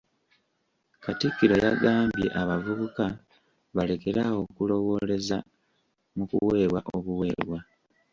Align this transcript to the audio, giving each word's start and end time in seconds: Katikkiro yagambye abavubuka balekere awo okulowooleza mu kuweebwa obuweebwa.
Katikkiro 1.03 1.55
yagambye 1.65 2.27
abavubuka 2.41 3.03
balekere 3.75 4.19
awo 4.27 4.39
okulowooleza 4.45 5.37
mu 6.15 6.23
kuweebwa 6.29 6.79
obuweebwa. 6.97 7.59